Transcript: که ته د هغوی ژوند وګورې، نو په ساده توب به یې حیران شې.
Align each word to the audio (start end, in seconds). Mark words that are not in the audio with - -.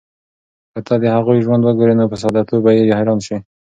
که 0.73 0.79
ته 0.87 0.95
د 1.03 1.05
هغوی 1.15 1.37
ژوند 1.45 1.63
وګورې، 1.63 1.93
نو 1.99 2.05
په 2.11 2.17
ساده 2.21 2.41
توب 2.47 2.61
به 2.63 2.71
یې 2.77 2.95
حیران 2.99 3.19
شې. 3.25 3.37